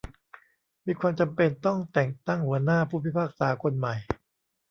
[0.85, 3.95] มีความจำเป็นต้องแต่งตั้งหัวหน้าผู้พิพากษาคนใหม่